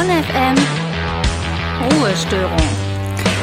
Bonn 0.00 0.08
FM 0.08 0.54
Ruhestörung. 1.92 2.56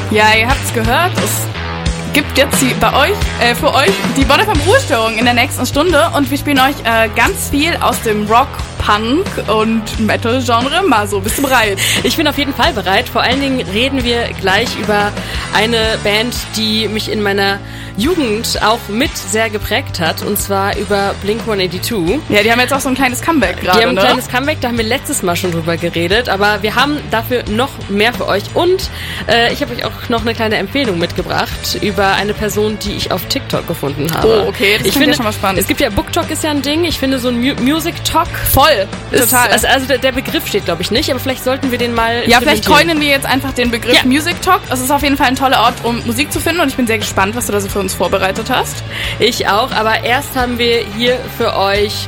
Ja, 0.10 0.34
ihr 0.36 0.48
habt's 0.48 0.74
gehört. 0.74 1.12
Es 1.24 2.14
gibt 2.14 2.36
jetzt 2.36 2.60
die, 2.60 2.74
bei 2.80 2.92
euch, 2.94 3.18
äh, 3.40 3.54
für 3.54 3.72
euch 3.72 3.92
die 4.18 4.26
Bonn 4.26 4.40
FM 4.40 4.60
Ruhestörung 4.68 5.20
in 5.20 5.26
der 5.26 5.36
nächsten 5.36 5.68
Stunde 5.68 6.10
und 6.16 6.32
wir 6.32 6.38
spielen 6.40 6.58
euch 6.58 6.74
äh, 6.84 7.10
ganz 7.16 7.52
viel 7.52 7.76
aus 7.76 8.02
dem 8.02 8.26
Rock, 8.26 8.48
Punk 8.78 9.26
und 9.48 10.00
Metal-Genre. 10.00 10.84
Maso, 10.88 11.20
bist 11.20 11.38
du 11.38 11.44
bereit? 11.44 11.78
Ich 12.04 12.18
bin 12.18 12.28
auf 12.28 12.38
jeden 12.38 12.54
Fall 12.54 12.74
bereit. 12.74 13.10
Vor 13.10 13.22
allen 13.22 13.42
Dingen 13.42 13.62
reden 13.62 14.04
wir 14.04 14.30
gleich 14.40 14.70
über 14.80 15.12
eine 15.54 15.98
Band, 16.04 16.36
die 16.56 16.88
mich 16.88 17.12
in 17.12 17.22
meiner 17.22 17.60
Jugend 17.98 18.60
auch 18.64 18.90
mit 18.90 19.18
sehr 19.18 19.50
geprägt 19.50 20.00
hat, 20.00 20.22
und 20.22 20.38
zwar 20.38 20.78
über 20.78 21.16
Blink 21.24 21.42
182. 21.42 22.20
Ja, 22.30 22.44
die 22.44 22.52
haben 22.52 22.60
jetzt 22.60 22.72
auch 22.72 22.80
so 22.80 22.90
ein 22.90 22.96
kleines 22.96 23.22
Comeback 23.22 23.60
gerade. 23.60 23.80
Die 23.80 23.84
haben 23.84 23.90
ein 23.90 23.96
ne? 23.96 24.02
kleines 24.02 24.28
Comeback, 24.30 24.62
da 24.62 24.68
haben 24.68 24.78
wir 24.78 24.86
letztes 24.86 25.24
Mal 25.24 25.36
schon 25.36 25.52
drüber 25.52 25.78
geredet, 25.78 26.30
aber 26.30 26.62
wir 26.62 26.76
haben 26.76 26.98
dafür 27.10 27.44
noch 27.50 27.72
mehr 27.90 28.14
für 28.14 28.28
euch. 28.28 28.44
Und 28.54 28.92
äh, 29.28 29.52
ich 29.52 29.62
habe 29.62 29.74
euch 29.74 29.84
auch 29.84 30.10
noch 30.10 30.22
eine 30.22 30.36
kleine 30.36 30.58
Empfehlung 30.58 31.00
mitgebracht 31.00 31.80
über 31.82 32.14
eine 32.14 32.36
Person, 32.36 32.78
die 32.80 32.94
ich 32.94 33.12
auf 33.12 33.26
TikTok 33.26 33.66
gefunden 33.68 34.14
habe. 34.14 34.44
Oh, 34.46 34.50
okay, 34.50 34.78
das 34.78 34.88
ich 34.88 34.94
finde 34.94 35.10
ja 35.10 35.16
schon 35.16 35.26
mal 35.26 35.34
spannend. 35.34 35.60
Es 35.60 35.68
gibt 35.68 35.80
ja 35.80 35.90
BookTok 35.90 36.30
ist 36.30 36.44
ja 36.44 36.52
ein 36.52 36.62
Ding. 36.62 36.84
Ich 36.84 37.00
finde 37.00 37.18
so 37.18 37.30
ein 37.30 37.42
Mu 37.42 37.56
Music 37.62 38.04
Talk 38.04 38.28
Voll, 38.52 38.67
ist, 39.12 39.30
total. 39.30 39.50
Also, 39.52 39.68
also 39.68 39.98
der, 39.98 40.12
Begriff 40.12 40.48
steht 40.48 40.66
glaube 40.66 40.82
ich 40.82 40.92
nicht, 40.92 41.10
aber 41.10 41.20
vielleicht 41.20 41.44
sollten 41.44 41.72
wir 41.72 41.78
den 41.78 41.94
mal 41.94 42.28
ja, 42.28 42.40
vielleicht 42.40 42.66
coinen 42.66 43.00
wir 43.00 43.08
jetzt 43.08 43.26
einfach 43.26 43.54
den 43.54 43.72
Begriff 43.72 43.94
Ja. 43.96 44.06
Music 44.06 44.42
Talk. 44.42 44.62
Es 44.70 44.80
ist 44.80 44.92
auf 44.92 45.04
jeden 45.04 45.18
Fall 45.18 45.28
ein 45.28 45.36
toller 45.36 45.62
Ort, 45.62 45.76
um 45.84 46.02
Musik 46.06 46.32
zu 46.32 46.40
finden 46.40 46.62
und 46.62 46.70
ich 46.70 46.76
bin 46.76 46.88
sehr 46.88 46.98
gespannt, 46.98 47.36
was 47.36 47.48
du 47.48 47.52
da 47.52 47.62
so 47.62 47.70
für 47.70 47.80
uns 47.80 47.94
vorbereitet 47.94 48.50
hast. 48.50 48.84
Ich 49.20 49.48
auch, 49.48 49.72
aber 49.72 50.04
erst 50.04 50.36
haben 50.36 50.58
wir 50.58 50.84
hier 50.98 51.18
für 51.38 51.56
euch 51.56 52.08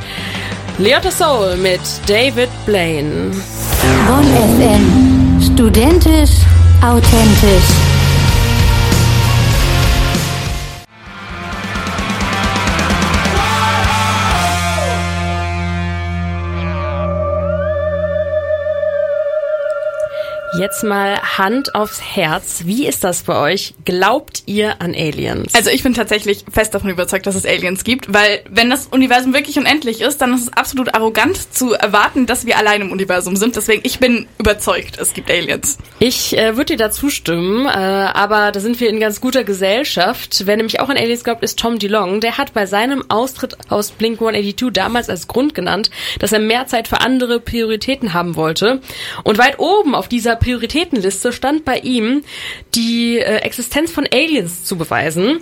Leota 0.78 1.10
Soul 1.10 1.56
mit 1.56 1.80
David 2.06 2.48
Blaine. 2.66 3.30
Bonn 4.06 4.24
FM. 4.58 5.40
Studentisch, 5.54 6.30
authentisch. 6.82 7.89
Jetzt 20.60 20.84
mal 20.84 21.18
Hand 21.38 21.74
aufs 21.74 22.02
Herz. 22.02 22.64
Wie 22.66 22.86
ist 22.86 23.02
das 23.02 23.22
bei 23.22 23.34
euch? 23.34 23.72
Glaubt 23.86 24.42
ihr 24.44 24.82
an 24.82 24.94
Aliens? 24.94 25.54
Also 25.54 25.70
ich 25.70 25.82
bin 25.82 25.94
tatsächlich 25.94 26.44
fest 26.52 26.74
davon 26.74 26.90
überzeugt, 26.90 27.26
dass 27.26 27.34
es 27.34 27.46
Aliens 27.46 27.82
gibt, 27.82 28.12
weil 28.12 28.42
wenn 28.50 28.68
das 28.68 28.88
Universum 28.88 29.32
wirklich 29.32 29.56
unendlich 29.56 30.02
ist, 30.02 30.20
dann 30.20 30.34
ist 30.34 30.42
es 30.42 30.52
absolut 30.52 30.94
arrogant 30.94 31.54
zu 31.54 31.72
erwarten, 31.72 32.26
dass 32.26 32.44
wir 32.44 32.58
allein 32.58 32.82
im 32.82 32.92
Universum 32.92 33.36
sind. 33.36 33.56
Deswegen, 33.56 33.80
ich 33.86 34.00
bin 34.00 34.26
überzeugt, 34.36 34.98
es 34.98 35.14
gibt 35.14 35.30
Aliens. 35.30 35.78
Ich 35.98 36.36
äh, 36.36 36.58
würde 36.58 36.76
dir 36.76 36.76
da 36.76 36.90
zustimmen, 36.90 37.64
äh, 37.64 37.70
aber 37.70 38.52
da 38.52 38.60
sind 38.60 38.80
wir 38.80 38.90
in 38.90 39.00
ganz 39.00 39.22
guter 39.22 39.44
Gesellschaft. 39.44 40.42
Wer 40.44 40.58
nämlich 40.58 40.80
auch 40.80 40.90
an 40.90 40.98
Aliens 40.98 41.24
glaubt, 41.24 41.42
ist 41.42 41.58
Tom 41.58 41.78
DeLong. 41.78 42.20
Der 42.20 42.36
hat 42.36 42.52
bei 42.52 42.66
seinem 42.66 43.02
Austritt 43.08 43.56
aus 43.70 43.92
Blink-182 43.92 44.72
damals 44.72 45.08
als 45.08 45.26
Grund 45.26 45.54
genannt, 45.54 45.90
dass 46.18 46.32
er 46.32 46.38
mehr 46.38 46.66
Zeit 46.66 46.86
für 46.86 47.00
andere 47.00 47.40
Prioritäten 47.40 48.12
haben 48.12 48.36
wollte. 48.36 48.82
Und 49.24 49.38
weit 49.38 49.58
oben 49.58 49.94
auf 49.94 50.06
dieser 50.06 50.36
Prioritätenliste 50.50 51.32
stand 51.32 51.64
bei 51.64 51.78
ihm, 51.78 52.24
die 52.74 53.18
äh, 53.18 53.36
Existenz 53.36 53.92
von 53.92 54.08
Aliens 54.12 54.64
zu 54.64 54.76
beweisen. 54.76 55.38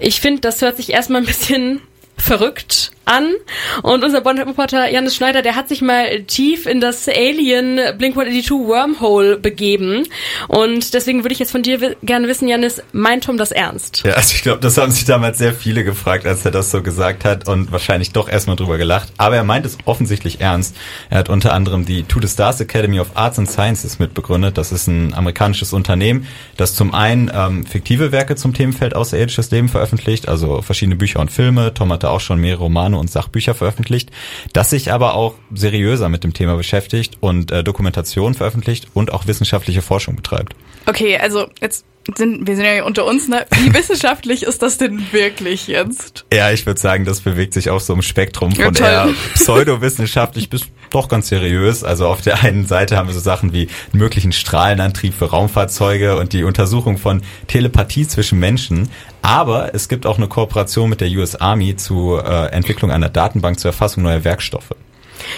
Ich 0.00 0.22
finde, 0.22 0.40
das 0.40 0.62
hört 0.62 0.78
sich 0.78 0.90
erstmal 0.90 1.20
ein 1.20 1.26
bisschen 1.26 1.82
verrückt 2.16 2.92
an. 3.08 3.34
Und 3.82 4.04
unser 4.04 4.20
Bond-Reporter 4.20 4.90
Janis 4.90 5.16
Schneider, 5.16 5.42
der 5.42 5.56
hat 5.56 5.68
sich 5.68 5.82
mal 5.82 6.22
tief 6.24 6.66
in 6.66 6.80
das 6.80 7.08
Alien 7.08 7.80
Blink-182 7.96 8.50
Wormhole 8.50 9.38
begeben. 9.38 10.06
Und 10.48 10.94
deswegen 10.94 11.24
würde 11.24 11.32
ich 11.32 11.38
jetzt 11.38 11.52
von 11.52 11.62
dir 11.62 11.96
gerne 12.02 12.28
wissen, 12.28 12.48
Janis, 12.48 12.82
meint 12.92 13.24
Tom 13.24 13.38
das 13.38 13.50
ernst? 13.50 14.02
Ja, 14.04 14.12
also 14.12 14.34
ich 14.34 14.42
glaube, 14.42 14.60
das 14.60 14.76
haben 14.76 14.92
sich 14.92 15.04
damals 15.04 15.38
sehr 15.38 15.52
viele 15.52 15.84
gefragt, 15.84 16.26
als 16.26 16.44
er 16.44 16.50
das 16.50 16.70
so 16.70 16.82
gesagt 16.82 17.24
hat 17.24 17.48
und 17.48 17.72
wahrscheinlich 17.72 18.12
doch 18.12 18.28
erstmal 18.28 18.56
drüber 18.56 18.78
gelacht. 18.78 19.12
Aber 19.16 19.36
er 19.36 19.44
meint 19.44 19.66
es 19.66 19.78
offensichtlich 19.84 20.40
ernst. 20.40 20.76
Er 21.10 21.18
hat 21.18 21.28
unter 21.28 21.52
anderem 21.52 21.84
die 21.84 22.02
To 22.04 22.20
the 22.20 22.28
Stars 22.28 22.60
Academy 22.60 23.00
of 23.00 23.08
Arts 23.14 23.38
and 23.38 23.50
Sciences 23.50 23.98
mitbegründet. 23.98 24.58
Das 24.58 24.72
ist 24.72 24.86
ein 24.86 25.14
amerikanisches 25.14 25.72
Unternehmen, 25.72 26.26
das 26.56 26.74
zum 26.74 26.94
einen 26.94 27.30
ähm, 27.34 27.66
fiktive 27.66 28.12
Werke 28.12 28.36
zum 28.36 28.54
Themenfeld 28.54 28.94
außerirdisches 28.94 29.50
Leben 29.50 29.68
veröffentlicht, 29.68 30.28
also 30.28 30.62
verschiedene 30.62 30.96
Bücher 30.96 31.20
und 31.20 31.30
Filme. 31.30 31.72
Tom 31.74 31.92
hatte 31.92 32.10
auch 32.10 32.20
schon 32.20 32.40
mehrere 32.40 32.64
Romane 32.64 32.97
und 32.98 33.10
Sachbücher 33.10 33.54
veröffentlicht, 33.54 34.10
das 34.52 34.70
sich 34.70 34.92
aber 34.92 35.14
auch 35.14 35.34
seriöser 35.54 36.08
mit 36.08 36.24
dem 36.24 36.32
Thema 36.34 36.56
beschäftigt 36.56 37.16
und 37.20 37.50
äh, 37.50 37.64
Dokumentation 37.64 38.34
veröffentlicht 38.34 38.88
und 38.94 39.12
auch 39.12 39.26
wissenschaftliche 39.26 39.82
Forschung 39.82 40.16
betreibt. 40.16 40.54
Okay, 40.86 41.16
also 41.18 41.46
jetzt 41.60 41.84
sind 42.16 42.46
wir 42.46 42.56
sind 42.56 42.64
ja 42.64 42.72
hier 42.72 42.86
unter 42.86 43.04
uns, 43.04 43.28
ne? 43.28 43.44
Wie 43.50 43.74
wissenschaftlich 43.74 44.42
ist 44.42 44.62
das 44.62 44.78
denn 44.78 45.02
wirklich 45.12 45.66
jetzt? 45.66 46.24
Ja, 46.32 46.50
ich 46.50 46.64
würde 46.64 46.80
sagen, 46.80 47.04
das 47.04 47.20
bewegt 47.20 47.52
sich 47.52 47.68
auf 47.68 47.82
so 47.82 47.92
einem 47.92 48.02
Spektrum 48.02 48.50
Ja, 48.52 48.64
von 48.66 48.74
toll. 48.74 48.86
eher 48.86 49.08
pseudowissenschaftlich 49.34 50.48
bis 50.48 50.62
doch 50.90 51.08
ganz 51.08 51.28
seriös. 51.28 51.84
Also 51.84 52.06
auf 52.06 52.20
der 52.20 52.42
einen 52.42 52.66
Seite 52.66 52.96
haben 52.96 53.08
wir 53.08 53.14
so 53.14 53.20
Sachen 53.20 53.52
wie 53.52 53.68
einen 53.92 54.00
möglichen 54.00 54.32
Strahlenantrieb 54.32 55.14
für 55.14 55.26
Raumfahrzeuge 55.26 56.16
und 56.16 56.32
die 56.32 56.44
Untersuchung 56.44 56.98
von 56.98 57.22
Telepathie 57.46 58.06
zwischen 58.06 58.38
Menschen. 58.38 58.90
Aber 59.22 59.74
es 59.74 59.88
gibt 59.88 60.06
auch 60.06 60.16
eine 60.16 60.28
Kooperation 60.28 60.90
mit 60.90 61.00
der 61.00 61.08
US 61.10 61.36
Army 61.36 61.76
zur 61.76 62.24
äh, 62.24 62.46
Entwicklung 62.52 62.90
einer 62.90 63.08
Datenbank 63.08 63.58
zur 63.60 63.70
Erfassung 63.70 64.02
neuer 64.02 64.24
Werkstoffe. 64.24 64.74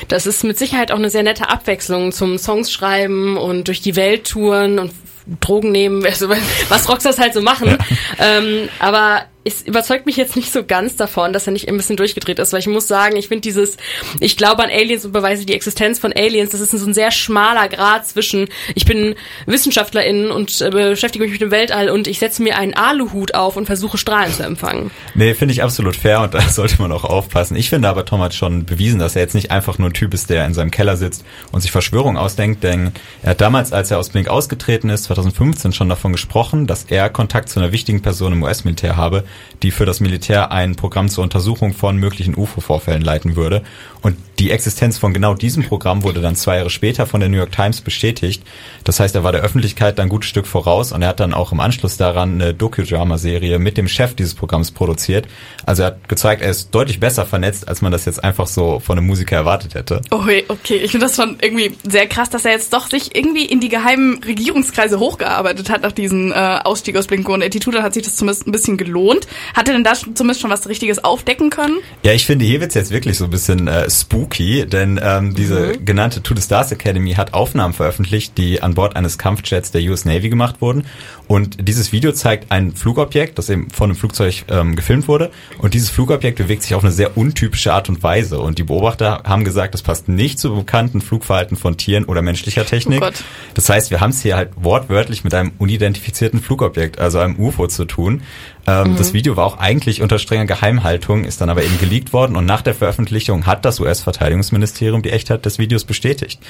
Das 0.08 0.26
ist 0.26 0.44
mit 0.44 0.58
Sicherheit 0.58 0.92
auch 0.92 0.96
eine 0.96 1.10
sehr 1.10 1.22
nette 1.22 1.48
Abwechslung 1.48 2.12
zum 2.12 2.38
Songs 2.38 2.70
schreiben 2.70 3.36
und 3.36 3.68
durch 3.68 3.80
die 3.80 3.96
Welt 3.96 4.28
touren 4.28 4.78
und 4.78 4.92
Drogen 5.40 5.70
nehmen, 5.70 6.04
also 6.06 6.28
was 6.68 6.88
Rockstars 6.88 7.18
halt 7.18 7.34
so 7.34 7.40
machen. 7.40 7.76
Ähm, 8.18 8.68
aber 8.78 9.22
es 9.42 9.62
überzeugt 9.62 10.04
mich 10.04 10.16
jetzt 10.16 10.36
nicht 10.36 10.52
so 10.52 10.64
ganz 10.64 10.96
davon, 10.96 11.32
dass 11.32 11.46
er 11.46 11.52
nicht 11.54 11.66
ein 11.68 11.76
bisschen 11.76 11.96
durchgedreht 11.96 12.38
ist, 12.38 12.52
weil 12.52 12.60
ich 12.60 12.66
muss 12.66 12.86
sagen, 12.86 13.16
ich 13.16 13.28
finde 13.28 13.40
dieses, 13.40 13.78
ich 14.20 14.36
glaube 14.36 14.62
an 14.62 14.70
Aliens 14.70 15.06
und 15.06 15.12
beweise 15.12 15.46
die 15.46 15.54
Existenz 15.54 15.98
von 15.98 16.12
Aliens, 16.12 16.50
das 16.50 16.60
ist 16.60 16.72
so 16.72 16.86
ein 16.86 16.92
sehr 16.92 17.10
schmaler 17.10 17.68
Grad 17.68 18.06
zwischen, 18.06 18.48
ich 18.74 18.84
bin 18.84 19.14
Wissenschaftlerin 19.46 20.30
und 20.30 20.60
äh, 20.60 20.68
beschäftige 20.68 21.24
mich 21.24 21.32
mit 21.32 21.40
dem 21.40 21.50
Weltall 21.50 21.88
und 21.88 22.06
ich 22.06 22.18
setze 22.18 22.42
mir 22.42 22.58
einen 22.58 22.74
Aluhut 22.74 23.34
auf 23.34 23.56
und 23.56 23.64
versuche 23.64 23.96
Strahlen 23.96 24.32
zu 24.32 24.42
empfangen. 24.42 24.90
Nee, 25.14 25.32
finde 25.32 25.52
ich 25.52 25.62
absolut 25.62 25.96
fair 25.96 26.20
und 26.20 26.34
da 26.34 26.42
sollte 26.42 26.76
man 26.82 26.92
auch 26.92 27.04
aufpassen. 27.04 27.56
Ich 27.56 27.70
finde 27.70 27.88
aber, 27.88 28.04
Tom 28.04 28.20
hat 28.20 28.34
schon 28.34 28.66
bewiesen, 28.66 28.98
dass 28.98 29.16
er 29.16 29.22
jetzt 29.22 29.34
nicht 29.34 29.50
einfach 29.50 29.78
nur 29.78 29.88
ein 29.88 29.94
Typ 29.94 30.12
ist, 30.12 30.28
der 30.28 30.44
in 30.44 30.52
seinem 30.52 30.70
Keller 30.70 30.98
sitzt 30.98 31.24
und 31.50 31.62
sich 31.62 31.72
Verschwörungen 31.72 32.18
ausdenkt, 32.18 32.62
denn 32.62 32.92
er 33.22 33.30
hat 33.30 33.40
damals, 33.40 33.72
als 33.72 33.90
er 33.90 33.98
aus 33.98 34.10
Blink 34.10 34.28
ausgetreten 34.28 34.90
ist, 34.90 35.04
2015 35.04 35.72
schon 35.72 35.88
davon 35.88 36.12
gesprochen, 36.12 36.66
dass 36.66 36.84
er 36.84 37.08
Kontakt 37.08 37.48
zu 37.48 37.58
einer 37.58 37.72
wichtigen 37.72 38.02
Person 38.02 38.34
im 38.34 38.42
US-Militär 38.42 38.96
habe, 38.96 39.24
die 39.62 39.70
für 39.70 39.86
das 39.86 40.00
Militär 40.00 40.52
ein 40.52 40.76
Programm 40.76 41.08
zur 41.08 41.24
Untersuchung 41.24 41.72
von 41.74 41.96
möglichen 41.96 42.36
UFO-Vorfällen 42.36 43.02
leiten 43.02 43.36
würde. 43.36 43.62
Und 44.02 44.16
die 44.40 44.50
Existenz 44.50 44.96
von 44.96 45.12
genau 45.12 45.34
diesem 45.34 45.62
Programm 45.64 46.02
wurde 46.02 46.22
dann 46.22 46.34
zwei 46.34 46.56
Jahre 46.56 46.70
später 46.70 47.06
von 47.06 47.20
der 47.20 47.28
New 47.28 47.36
York 47.36 47.52
Times 47.52 47.82
bestätigt. 47.82 48.42
Das 48.84 48.98
heißt, 48.98 49.14
er 49.14 49.22
war 49.22 49.32
der 49.32 49.42
Öffentlichkeit 49.42 49.98
dann 49.98 50.06
ein 50.06 50.08
gutes 50.08 50.30
Stück 50.30 50.46
voraus 50.46 50.92
und 50.92 51.02
er 51.02 51.08
hat 51.08 51.20
dann 51.20 51.34
auch 51.34 51.52
im 51.52 51.60
Anschluss 51.60 51.98
daran 51.98 52.34
eine 52.40 52.54
Docudrama-Serie 52.54 53.58
mit 53.58 53.76
dem 53.76 53.86
Chef 53.86 54.14
dieses 54.14 54.34
Programms 54.34 54.70
produziert. 54.70 55.26
Also 55.66 55.82
er 55.82 55.86
hat 55.88 56.08
gezeigt, 56.08 56.40
er 56.40 56.50
ist 56.50 56.70
deutlich 56.74 57.00
besser 57.00 57.26
vernetzt, 57.26 57.68
als 57.68 57.82
man 57.82 57.92
das 57.92 58.06
jetzt 58.06 58.24
einfach 58.24 58.46
so 58.46 58.80
von 58.80 58.96
einem 58.96 59.06
Musiker 59.06 59.36
erwartet 59.36 59.74
hätte. 59.74 60.00
Oh, 60.10 60.24
okay, 60.48 60.76
ich 60.76 60.90
finde 60.92 61.04
das 61.06 61.16
schon 61.16 61.36
irgendwie 61.42 61.76
sehr 61.86 62.06
krass, 62.06 62.30
dass 62.30 62.46
er 62.46 62.52
jetzt 62.52 62.72
doch 62.72 62.88
sich 62.88 63.14
irgendwie 63.14 63.44
in 63.44 63.60
die 63.60 63.68
geheimen 63.68 64.22
Regierungskreise 64.24 64.98
hochgearbeitet 64.98 65.68
hat 65.68 65.82
nach 65.82 65.92
diesem 65.92 66.32
äh, 66.32 66.34
Ausstieg 66.34 66.96
aus 66.96 67.06
Blink-182. 67.08 67.72
Dann 67.72 67.82
hat 67.82 67.92
sich 67.92 68.04
das 68.04 68.16
zumindest 68.16 68.46
ein 68.46 68.52
bisschen 68.52 68.78
gelohnt. 68.78 69.26
Hat 69.54 69.68
er 69.68 69.74
denn 69.74 69.84
da 69.84 69.94
schon- 69.94 70.16
zumindest 70.16 70.40
schon 70.40 70.50
was 70.50 70.66
Richtiges 70.66 71.04
aufdecken 71.04 71.50
können? 71.50 71.76
Ja, 72.02 72.12
ich 72.12 72.24
finde, 72.24 72.46
hier 72.46 72.60
wird's 72.62 72.74
jetzt 72.74 72.90
wirklich 72.90 73.18
so 73.18 73.24
ein 73.24 73.30
bisschen 73.30 73.68
äh, 73.68 73.88
spooky, 74.30 74.66
denn 74.66 75.00
ähm, 75.02 75.34
diese 75.34 75.78
genannte 75.78 76.22
To 76.22 76.34
the 76.34 76.42
Stars 76.42 76.72
Academy 76.72 77.14
hat 77.14 77.34
Aufnahmen 77.34 77.74
veröffentlicht, 77.74 78.38
die 78.38 78.62
an 78.62 78.74
Bord 78.74 78.96
eines 78.96 79.18
Kampfjets 79.18 79.72
der 79.72 79.82
US 79.82 80.04
Navy 80.04 80.28
gemacht 80.28 80.60
wurden. 80.60 80.84
Und 81.26 81.68
dieses 81.68 81.92
Video 81.92 82.12
zeigt 82.12 82.50
ein 82.50 82.72
Flugobjekt, 82.72 83.38
das 83.38 83.50
eben 83.50 83.70
von 83.70 83.90
einem 83.90 83.96
Flugzeug 83.96 84.44
ähm, 84.48 84.74
gefilmt 84.74 85.06
wurde. 85.06 85.30
Und 85.58 85.74
dieses 85.74 85.90
Flugobjekt 85.90 86.38
bewegt 86.38 86.62
sich 86.62 86.74
auf 86.74 86.82
eine 86.82 86.92
sehr 86.92 87.16
untypische 87.16 87.72
Art 87.72 87.88
und 87.88 88.02
Weise. 88.02 88.40
Und 88.40 88.58
die 88.58 88.64
Beobachter 88.64 89.22
haben 89.24 89.44
gesagt, 89.44 89.74
das 89.74 89.82
passt 89.82 90.08
nicht 90.08 90.38
zu 90.38 90.54
bekannten 90.54 91.00
Flugverhalten 91.00 91.56
von 91.56 91.76
Tieren 91.76 92.04
oder 92.04 92.22
menschlicher 92.22 92.64
Technik. 92.66 93.02
Oh. 93.02 93.10
Das 93.54 93.68
heißt, 93.68 93.90
wir 93.90 94.00
haben 94.00 94.10
es 94.10 94.22
hier 94.22 94.36
halt 94.36 94.50
wortwörtlich 94.56 95.22
mit 95.24 95.34
einem 95.34 95.52
unidentifizierten 95.58 96.40
Flugobjekt, 96.40 96.98
also 96.98 97.18
einem 97.18 97.38
UFO 97.38 97.68
zu 97.68 97.84
tun. 97.84 98.22
Ähm, 98.66 98.96
Das 98.96 99.12
Video 99.12 99.36
war 99.36 99.46
auch 99.46 99.58
eigentlich 99.58 100.02
unter 100.02 100.18
strenger 100.18 100.46
Geheimhaltung, 100.46 101.24
ist 101.24 101.40
dann 101.40 101.50
aber 101.50 101.62
eben 101.64 101.78
geleakt 101.78 102.12
worden 102.12 102.36
und 102.36 102.46
nach 102.46 102.62
der 102.62 102.74
Veröffentlichung 102.74 103.46
hat 103.46 103.64
das 103.64 103.80
US-Verteidigungsministerium 103.80 105.02
die 105.02 105.10
Echtheit 105.10 105.44
des 105.46 105.58
Videos 105.58 105.84
bestätigt. 105.84 106.40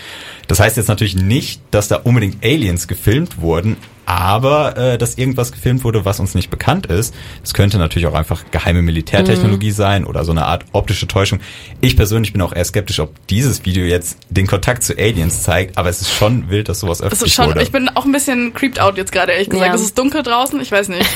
Das 0.48 0.60
heißt 0.60 0.76
jetzt 0.76 0.88
natürlich 0.88 1.16
nicht, 1.16 1.60
dass 1.70 1.88
da 1.88 1.96
unbedingt 1.96 2.44
Aliens 2.44 2.88
gefilmt 2.88 3.40
wurden, 3.40 3.76
aber 4.06 4.76
äh, 4.76 4.98
dass 4.98 5.16
irgendwas 5.16 5.52
gefilmt 5.52 5.84
wurde, 5.84 6.04
was 6.04 6.18
uns 6.18 6.34
nicht 6.34 6.50
bekannt 6.50 6.86
ist. 6.86 7.14
Es 7.44 7.54
könnte 7.54 7.78
natürlich 7.78 8.08
auch 8.08 8.14
einfach 8.14 8.44
geheime 8.50 8.82
Militärtechnologie 8.82 9.70
mhm. 9.70 9.74
sein 9.74 10.04
oder 10.04 10.24
so 10.24 10.32
eine 10.32 10.46
Art 10.46 10.64
optische 10.72 11.06
Täuschung. 11.06 11.40
Ich 11.80 11.96
persönlich 11.96 12.32
bin 12.32 12.42
auch 12.42 12.52
eher 12.52 12.64
skeptisch, 12.64 12.98
ob 13.00 13.14
dieses 13.28 13.64
Video 13.64 13.84
jetzt 13.84 14.18
den 14.28 14.46
Kontakt 14.46 14.82
zu 14.82 14.98
Aliens 14.98 15.42
zeigt, 15.42 15.78
aber 15.78 15.88
es 15.88 16.00
ist 16.00 16.10
schon 16.10 16.50
wild, 16.50 16.68
dass 16.68 16.80
sowas 16.80 17.02
öffentlich 17.02 17.34
schon, 17.34 17.46
wurde. 17.46 17.62
Ich 17.62 17.70
bin 17.72 17.88
auch 17.88 18.04
ein 18.04 18.12
bisschen 18.12 18.52
creeped 18.52 18.80
out 18.80 18.96
jetzt 18.96 19.12
gerade, 19.12 19.32
ehrlich 19.32 19.48
gesagt. 19.48 19.68
Ja. 19.68 19.74
Es 19.74 19.82
ist 19.82 19.96
dunkel 19.96 20.22
draußen, 20.22 20.60
ich 20.60 20.72
weiß 20.72 20.88
nicht. 20.88 21.08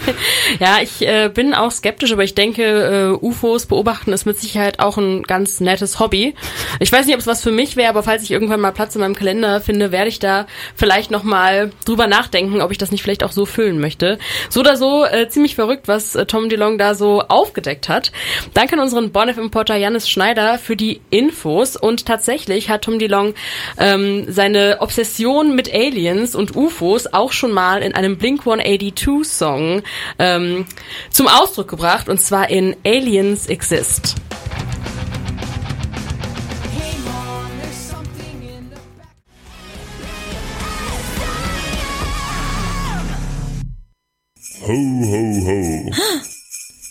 ja, 0.60 0.78
ich 0.82 1.02
äh, 1.06 1.28
bin 1.28 1.52
auch 1.52 1.72
skeptisch, 1.72 2.12
aber 2.12 2.22
ich 2.22 2.34
denke, 2.34 2.62
äh, 3.20 3.24
UFOs 3.24 3.66
beobachten 3.66 4.12
ist 4.12 4.24
mit 4.24 4.38
Sicherheit 4.38 4.78
auch 4.78 4.98
ein 4.98 5.24
ganz 5.24 5.60
nettes 5.60 5.98
Hobby. 5.98 6.34
Ich 6.78 6.92
weiß 6.92 7.06
nicht, 7.06 7.14
ob 7.14 7.20
es 7.20 7.26
was 7.26 7.42
für 7.42 7.52
mich 7.52 7.76
wäre, 7.76 7.88
aber 7.88 8.02
falls 8.04 8.22
ich 8.22 8.30
irgendwann 8.30 8.60
mal 8.60 8.70
Platz 8.72 8.94
in 8.94 9.00
meinem 9.00 9.16
Kalender 9.16 9.60
finde, 9.60 9.90
werde 9.90 10.08
ich 10.08 10.20
da 10.20 10.46
vielleicht 10.76 11.10
nochmal 11.10 11.72
drüber 11.84 12.06
nachdenken 12.06 12.25
nachdenken, 12.26 12.60
ob 12.60 12.72
ich 12.72 12.78
das 12.78 12.90
nicht 12.90 13.02
vielleicht 13.02 13.24
auch 13.24 13.32
so 13.32 13.46
füllen 13.46 13.78
möchte. 13.78 14.18
So 14.50 14.60
oder 14.60 14.76
so 14.76 15.04
äh, 15.04 15.28
ziemlich 15.28 15.54
verrückt, 15.54 15.86
was 15.86 16.14
äh, 16.14 16.26
Tom 16.26 16.48
DeLong 16.48 16.78
da 16.78 16.94
so 16.94 17.22
aufgedeckt 17.22 17.88
hat. 17.88 18.10
Danke 18.54 18.74
an 18.74 18.80
unseren 18.80 19.12
Bonnet-Importer 19.12 19.76
Janis 19.76 20.08
Schneider 20.08 20.58
für 20.58 20.76
die 20.76 21.00
Infos 21.10 21.76
und 21.76 22.06
tatsächlich 22.06 22.68
hat 22.68 22.82
Tom 22.82 22.98
DeLong 22.98 23.34
ähm, 23.78 24.26
seine 24.28 24.78
Obsession 24.80 25.54
mit 25.54 25.72
Aliens 25.72 26.34
und 26.34 26.56
UFOs 26.56 27.12
auch 27.12 27.32
schon 27.32 27.52
mal 27.52 27.82
in 27.82 27.94
einem 27.94 28.18
Blink-182 28.18 29.24
Song 29.24 29.82
ähm, 30.18 30.66
zum 31.10 31.28
Ausdruck 31.28 31.68
gebracht 31.68 32.08
und 32.08 32.20
zwar 32.20 32.50
in 32.50 32.76
Aliens 32.84 33.46
Exist. 33.46 34.16
Ho, 44.66 44.72
ho, 44.72 45.44
ho. 45.46 45.90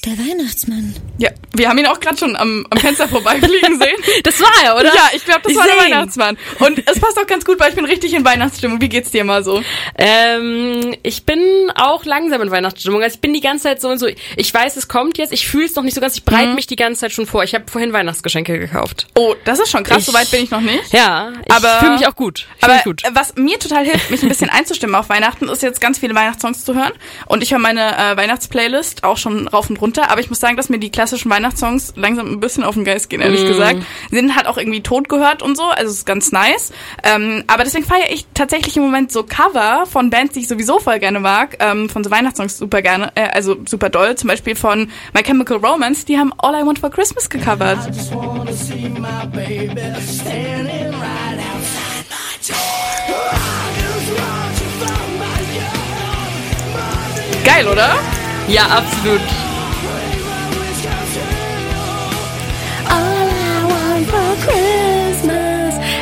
Der 0.06 0.18
Weihnachtsmann. 0.18 0.94
Ja, 1.18 1.30
wir 1.58 1.70
haben 1.70 1.78
ihn 1.78 1.88
auch 1.88 2.00
gerade 2.00 2.18
schon 2.18 2.36
am, 2.36 2.66
am 2.70 2.78
Fenster 2.78 3.08
vorbeifliegen 3.08 3.80
sehen. 3.80 4.22
Das 4.24 4.40
war 4.42 4.52
er, 4.64 4.76
oder? 4.76 4.86
Ja, 4.94 5.10
ich 5.14 5.26
glaube, 5.26 5.42
das 5.44 5.52
ich 5.52 5.58
war 5.58 5.66
der 5.66 5.78
Weihnachtsmann. 5.78 6.38
Und 6.60 6.80
es 6.88 7.00
passt 7.00 7.20
auch 7.20 7.28
ganz 7.28 7.46
gut, 7.46 7.60
weil 7.60 7.70
ich 7.70 7.76
bin 7.76 7.86
richtig 7.86 8.14
in 8.14 8.26
Weihnachtsstimmung. 8.26 8.82
Wie 8.82 8.90
geht's 8.90 9.12
dir 9.12 9.24
mal 9.24 9.44
so? 9.44 9.62
Ähm, 9.98 10.96
ich 11.04 11.26
bin 11.26 11.72
auch 11.76 12.06
langsam 12.06 12.42
in 12.42 12.52
Weihnachtsstimmung. 12.52 13.04
Also 13.04 13.16
ich 13.16 13.22
bin 13.22 13.34
die 13.34 13.42
ganze 13.42 13.64
Zeit 13.64 13.82
so 13.82 13.90
und 13.90 14.00
so. 14.00 14.08
Ich 14.36 14.54
weiß, 14.54 14.78
es 14.78 14.88
kommt 14.88 15.18
jetzt. 15.18 15.34
Ich 15.34 15.48
fühle 15.48 15.66
es 15.66 15.76
noch 15.76 15.84
nicht 15.84 15.96
so 15.96 16.02
ganz. 16.02 16.16
Ich 16.16 16.26
breite 16.26 16.50
mhm. 16.50 16.56
mich 16.56 16.68
die 16.68 16.76
ganze 16.76 17.02
Zeit 17.02 17.12
schon 17.12 17.26
vor. 17.26 17.44
Ich 17.44 17.54
habe 17.54 17.66
vorhin 17.70 17.94
Weihnachtsgeschenke 17.94 18.58
gekauft. 18.58 19.08
Oh, 19.16 19.36
das 19.46 19.60
ist 19.60 19.70
schon 19.70 19.84
krass. 19.84 20.00
Ich, 20.00 20.06
so 20.06 20.14
weit 20.14 20.32
bin 20.32 20.44
ich 20.44 20.52
noch 20.52 20.62
nicht. 20.62 20.94
Ja, 20.94 21.34
ich 21.46 21.52
aber 21.52 21.80
fühle 21.80 21.94
mich 21.94 22.08
auch 22.08 22.16
gut. 22.16 22.48
Ich 22.58 22.64
aber 22.64 22.80
gut. 22.84 23.04
was 23.12 23.36
mir 23.36 23.60
total 23.60 23.86
hilft, 23.86 24.12
mich 24.12 24.24
ein 24.24 24.30
bisschen 24.30 24.50
einzustimmen 24.50 24.96
auf 24.96 25.10
Weihnachten, 25.10 25.50
ist 25.50 25.62
jetzt 25.62 25.82
ganz 25.82 26.00
viele 26.00 26.16
Weihnachtssongs 26.16 26.66
zu 26.66 26.76
hören. 26.76 26.94
Und 27.28 27.44
ich 27.44 27.52
höre 27.52 27.60
meine 27.60 27.96
äh, 27.98 28.18
Weihnachtsplaylist 28.18 29.04
auch 29.04 29.18
schon 29.18 29.48
rauf 29.48 29.70
und 29.70 29.82
runter 29.82 30.06
aber 30.10 30.22
ich 30.22 30.30
muss 30.30 30.40
sagen, 30.40 30.58
dass 30.58 30.70
mir 30.70 30.80
die 30.80 30.92
klassischen 30.92 31.30
Weihnachtssongs 31.30 31.45
langsam 31.96 32.32
ein 32.32 32.40
bisschen 32.40 32.64
auf 32.64 32.76
den 32.76 32.84
Geist 32.84 33.10
gehen, 33.10 33.22
ehrlich 33.22 33.44
mm. 33.44 33.48
gesagt. 33.48 33.80
Sie 34.10 34.16
sind 34.16 34.36
halt 34.36 34.48
auch 34.48 34.58
irgendwie 34.58 34.82
tot 34.82 35.10
gehört 35.10 35.42
und 35.42 35.56
so, 35.56 35.64
also 35.64 35.92
es 35.92 36.00
ist 36.00 36.06
ganz 36.06 36.32
nice. 36.32 36.72
Ähm, 37.04 37.44
aber 37.48 37.64
deswegen 37.64 37.86
feiere 37.86 38.12
ich 38.12 38.26
tatsächlich 38.34 38.78
im 38.78 38.84
Moment 38.84 39.12
so 39.12 39.24
Cover 39.24 39.86
von 39.86 40.10
Bands, 40.10 40.34
die 40.34 40.42
ich 40.42 40.48
sowieso 40.48 40.80
voll 40.80 41.00
gerne 41.00 41.20
mag, 41.20 41.58
ähm, 41.60 41.90
von 41.90 42.04
so 42.04 42.12
Weihnachtssongs 42.12 42.58
super 42.58 42.82
gerne, 42.82 43.12
äh, 43.16 43.30
also 43.30 43.58
super 43.66 43.90
doll, 43.90 44.16
zum 44.16 44.30
Beispiel 44.30 44.56
von 44.56 44.90
My 45.14 45.24
Chemical 45.24 45.58
Romance, 45.58 46.06
die 46.06 46.18
haben 46.18 46.34
All 46.38 46.54
I 46.54 46.66
Want 46.66 46.80
for 46.80 46.90
Christmas 46.90 47.30
gecovert. 47.30 47.80
Geil, 57.46 57.68
oder? 57.68 57.96
Ja, 58.48 58.64
absolut. 58.64 59.22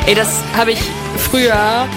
Ey, 0.06 0.14
das 0.14 0.28
habe 0.54 0.72
ich 0.72 0.78
früher 1.30 1.88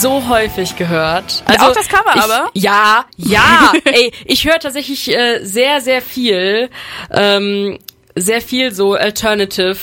so 0.00 0.28
häufig 0.28 0.76
gehört. 0.76 1.42
Also 1.46 1.66
auch 1.66 1.72
das 1.72 1.88
Cover, 1.88 2.12
ich, 2.14 2.22
aber? 2.22 2.50
Ja, 2.54 3.04
ja. 3.16 3.72
Ey, 3.84 4.12
ich 4.26 4.44
höre 4.44 4.58
tatsächlich 4.58 5.08
äh, 5.08 5.44
sehr, 5.44 5.80
sehr 5.80 6.02
viel, 6.02 6.68
ähm, 7.10 7.78
sehr 8.14 8.42
viel 8.42 8.72
so 8.72 8.94
Alternative 8.94 9.78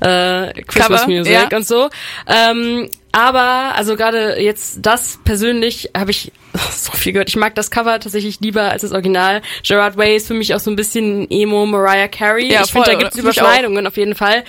äh, 0.00 0.52
Christmas 0.62 1.02
Cover, 1.02 1.06
Music 1.12 1.32
ja. 1.52 1.56
und 1.56 1.66
so. 1.66 1.90
Ähm, 2.26 2.88
aber 3.18 3.74
also 3.74 3.96
gerade 3.96 4.40
jetzt 4.40 4.78
das 4.82 5.18
persönlich 5.24 5.90
habe 5.96 6.12
ich 6.12 6.30
so 6.70 6.92
viel 6.92 7.12
gehört. 7.12 7.28
Ich 7.28 7.34
mag 7.34 7.56
das 7.56 7.72
Cover 7.72 7.98
tatsächlich 7.98 8.38
lieber 8.38 8.70
als 8.70 8.82
das 8.82 8.92
Original. 8.92 9.42
Gerard 9.66 9.96
Way 9.96 10.16
ist 10.16 10.28
für 10.28 10.34
mich 10.34 10.54
auch 10.54 10.60
so 10.60 10.70
ein 10.70 10.76
bisschen 10.76 11.28
Emo 11.28 11.66
Mariah 11.66 12.06
Carey. 12.06 12.52
Ja, 12.52 12.62
ich 12.62 12.70
finde, 12.70 12.92
da 12.92 12.96
gibt's 12.96 13.16
Überschneidungen 13.16 13.88
auf 13.88 13.96
jeden 13.96 14.14
Fall. 14.14 14.44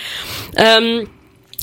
Ähm, 0.55 1.09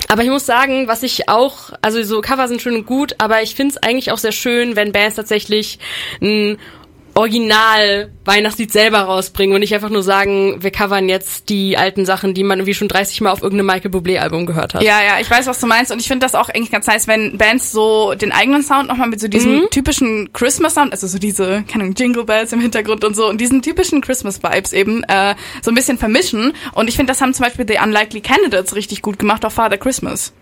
aber 0.09 0.25
ich 0.25 0.31
muss 0.31 0.47
sagen, 0.47 0.89
was 0.89 1.05
ich 1.05 1.29
auch, 1.29 1.71
also 1.81 2.03
so 2.03 2.21
Cover 2.21 2.49
sind 2.49 2.61
schön 2.61 2.75
und 2.75 2.87
gut, 2.87 3.15
aber 3.19 3.41
ich 3.43 3.55
finde 3.55 3.77
es 3.77 3.83
eigentlich 3.83 4.11
auch 4.11 4.19
sehr 4.19 4.33
schön, 4.33 4.75
wenn 4.75 4.91
Bands 4.91 5.15
tatsächlich 5.15 5.79
ein 6.21 6.59
Original 7.17 8.11
Weihnachtslied 8.27 8.71
selber 8.71 8.99
rausbringen 9.01 9.55
und 9.55 9.61
nicht 9.61 9.75
einfach 9.75 9.89
nur 9.89 10.03
sagen, 10.03 10.63
wir 10.63 10.71
covern 10.71 11.09
jetzt 11.09 11.49
die 11.49 11.79
alten 11.79 12.05
Sachen, 12.05 12.35
die 12.35 12.45
man 12.45 12.59
irgendwie 12.59 12.75
schon 12.75 12.89
30 12.89 13.23
Mal 13.23 13.31
auf 13.31 13.43
irgendeinem 13.43 13.67
Michael 13.67 13.91
Bublé 13.91 14.19
Album 14.19 14.45
gehört 14.45 14.75
hat. 14.75 14.83
Ja, 14.83 15.03
ja, 15.03 15.19
ich 15.19 15.31
weiß, 15.31 15.47
was 15.47 15.59
du 15.59 15.67
meinst 15.67 15.91
und 15.91 15.99
ich 15.99 16.09
finde 16.09 16.27
das 16.27 16.35
auch 16.35 16.51
eigentlich 16.51 16.71
ganz 16.71 16.87
nice, 16.87 17.09
wenn 17.09 17.39
Bands 17.39 17.73
so 17.73 18.15
den 18.15 18.33
eigenen 18.33 18.63
Sound 18.63 18.89
nochmal 18.89 19.09
mit 19.09 19.21
so 19.21 19.29
diesem 19.29 19.61
mhm. 19.61 19.71
typischen 19.71 20.31
Christmas 20.35 20.75
Sound, 20.75 20.93
also 20.93 21.07
so 21.07 21.19
diese, 21.19 21.65
keine 21.67 21.85
Ahnung, 21.85 21.95
Jingle 21.97 22.25
Bells 22.25 22.53
im 22.53 22.61
Hintergrund 22.61 23.03
und 23.03 23.17
so 23.17 23.29
und 23.29 23.41
diesen 23.41 23.63
typischen 23.63 24.03
Christmas 24.03 24.43
Vibes 24.43 24.75
eben 24.75 25.03
äh, 25.05 25.35
so 25.63 25.71
ein 25.71 25.75
bisschen 25.75 25.97
vermischen 25.97 26.53
und 26.75 26.89
ich 26.89 26.97
finde, 26.97 27.13
das 27.13 27.23
haben 27.23 27.33
zum 27.33 27.47
Beispiel 27.47 27.67
The 27.67 27.79
Unlikely 27.83 28.21
Candidates 28.21 28.75
richtig 28.75 29.01
gut 29.01 29.19
gemacht 29.19 29.45
auf 29.47 29.55
Father 29.55 29.79
Christmas. 29.79 30.35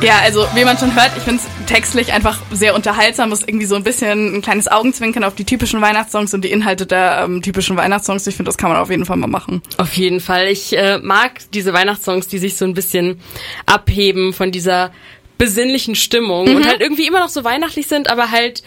Ja, 0.00 0.20
also 0.22 0.46
wie 0.54 0.64
man 0.64 0.78
schon 0.78 0.94
hört, 0.94 1.10
ich 1.16 1.24
finde 1.24 1.42
es 1.42 1.66
textlich 1.66 2.12
einfach 2.12 2.38
sehr 2.52 2.74
unterhaltsam. 2.74 3.32
Es 3.32 3.40
ist 3.40 3.48
irgendwie 3.48 3.66
so 3.66 3.74
ein 3.74 3.82
bisschen 3.82 4.36
ein 4.36 4.42
kleines 4.42 4.68
Augenzwinkern 4.68 5.24
auf 5.24 5.34
die 5.34 5.44
typischen 5.44 5.80
Weihnachtssongs 5.80 6.32
und 6.34 6.44
die 6.44 6.52
Inhalte 6.52 6.86
der 6.86 7.22
ähm, 7.24 7.42
typischen 7.42 7.76
Weihnachtssongs. 7.76 8.26
Ich 8.28 8.36
finde, 8.36 8.48
das 8.48 8.56
kann 8.56 8.70
man 8.70 8.78
auf 8.78 8.90
jeden 8.90 9.04
Fall 9.04 9.16
mal 9.16 9.26
machen. 9.26 9.60
Auf 9.76 9.94
jeden 9.94 10.20
Fall. 10.20 10.46
Ich 10.48 10.76
äh, 10.76 10.98
mag 10.98 11.40
diese 11.52 11.72
Weihnachtssongs, 11.72 12.28
die 12.28 12.38
sich 12.38 12.56
so 12.56 12.64
ein 12.64 12.74
bisschen 12.74 13.20
abheben 13.66 14.32
von 14.32 14.52
dieser 14.52 14.92
besinnlichen 15.36 15.94
Stimmung 15.94 16.48
mhm. 16.48 16.56
und 16.56 16.66
halt 16.66 16.80
irgendwie 16.80 17.06
immer 17.06 17.20
noch 17.20 17.28
so 17.28 17.44
weihnachtlich 17.44 17.86
sind, 17.86 18.10
aber 18.10 18.30
halt 18.30 18.62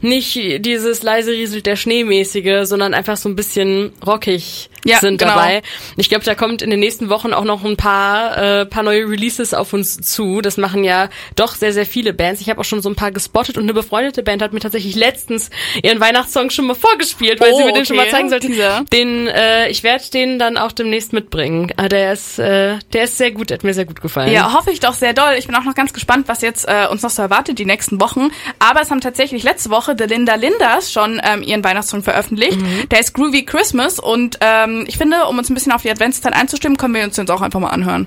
nicht 0.00 0.36
dieses 0.64 1.02
leise 1.02 1.32
rieselt 1.32 1.66
der 1.66 1.76
Schneemäßige, 1.76 2.66
sondern 2.66 2.94
einfach 2.94 3.16
so 3.16 3.28
ein 3.28 3.36
bisschen 3.36 3.92
rockig 4.04 4.70
ja, 4.84 4.98
sind 5.00 5.18
genau. 5.18 5.34
dabei. 5.34 5.62
Ich 5.96 6.08
glaube, 6.08 6.24
da 6.24 6.34
kommt 6.34 6.62
in 6.62 6.70
den 6.70 6.80
nächsten 6.80 7.08
Wochen 7.08 7.32
auch 7.32 7.44
noch 7.44 7.64
ein 7.64 7.76
paar 7.76 8.36
äh, 8.60 8.66
paar 8.66 8.82
neue 8.82 9.08
Releases 9.08 9.54
auf 9.54 9.72
uns 9.72 9.96
zu. 10.00 10.40
Das 10.40 10.56
machen 10.56 10.84
ja 10.84 11.08
doch 11.36 11.54
sehr 11.54 11.72
sehr 11.72 11.86
viele 11.86 12.12
Bands. 12.12 12.40
Ich 12.40 12.50
habe 12.50 12.60
auch 12.60 12.64
schon 12.64 12.82
so 12.82 12.88
ein 12.88 12.96
paar 12.96 13.12
gespottet 13.12 13.56
und 13.56 13.64
eine 13.64 13.74
befreundete 13.74 14.22
Band 14.22 14.42
hat 14.42 14.52
mir 14.52 14.60
tatsächlich 14.60 14.94
letztens 14.94 15.50
ihren 15.82 16.00
Weihnachtssong 16.00 16.50
schon 16.50 16.66
mal 16.66 16.74
vorgespielt, 16.74 17.40
weil 17.40 17.52
oh, 17.52 17.56
sie 17.56 17.64
mir 17.64 17.70
okay. 17.70 17.78
den 17.80 17.86
schon 17.86 17.96
mal 17.96 18.08
zeigen 18.08 18.30
sollte. 18.30 18.48
Den 18.92 19.26
äh, 19.28 19.68
ich 19.68 19.82
werde 19.82 20.04
den 20.12 20.38
dann 20.38 20.56
auch 20.56 20.72
demnächst 20.72 21.12
mitbringen. 21.12 21.72
Ah, 21.76 21.88
der 21.88 22.12
ist 22.12 22.38
äh, 22.38 22.78
der 22.92 23.04
ist 23.04 23.18
sehr 23.18 23.30
gut, 23.30 23.50
hat 23.50 23.64
mir 23.64 23.74
sehr 23.74 23.86
gut 23.86 24.00
gefallen. 24.00 24.32
Ja, 24.32 24.52
hoffe 24.52 24.70
ich 24.70 24.80
doch 24.80 24.94
sehr 24.94 25.12
doll. 25.12 25.34
Ich 25.38 25.46
bin 25.46 25.54
auch 25.56 25.64
noch 25.64 25.74
ganz 25.74 25.92
gespannt, 25.92 26.28
was 26.28 26.42
jetzt 26.42 26.66
äh, 26.68 26.86
uns 26.90 27.02
noch 27.02 27.10
so 27.10 27.22
erwartet 27.22 27.58
die 27.58 27.64
nächsten 27.64 28.00
Wochen. 28.00 28.30
Aber 28.58 28.82
es 28.82 28.90
haben 28.90 29.00
tatsächlich 29.00 29.42
letzte 29.42 29.70
Woche 29.70 29.94
The 29.98 30.04
Linda 30.04 30.34
Lindas 30.34 30.92
schon 30.92 31.20
ähm, 31.24 31.42
ihren 31.42 31.64
Weihnachtssong 31.64 32.02
veröffentlicht. 32.02 32.60
Mhm. 32.60 32.88
Der 32.90 33.00
ist 33.00 33.14
Groovy 33.14 33.44
Christmas 33.44 33.98
und 33.98 34.38
ähm, 34.40 34.73
ich 34.86 34.98
finde, 34.98 35.26
um 35.26 35.38
uns 35.38 35.50
ein 35.50 35.54
bisschen 35.54 35.72
auf 35.72 35.82
die 35.82 35.90
Adventszeit 35.90 36.32
einzustimmen, 36.32 36.76
können 36.76 36.94
wir 36.94 37.04
uns 37.04 37.16
jetzt 37.16 37.30
auch 37.30 37.42
einfach 37.42 37.60
mal 37.60 37.68
anhören. 37.68 38.06